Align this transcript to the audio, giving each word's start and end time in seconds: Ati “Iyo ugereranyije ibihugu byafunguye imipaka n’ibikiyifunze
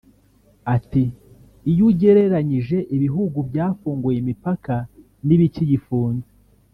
Ati 0.75 1.03
“Iyo 1.71 1.83
ugereranyije 1.89 2.77
ibihugu 2.95 3.37
byafunguye 3.49 4.17
imipaka 4.23 4.73
n’ibikiyifunze 5.27 6.29